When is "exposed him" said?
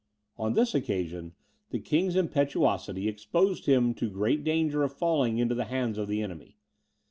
3.07-3.93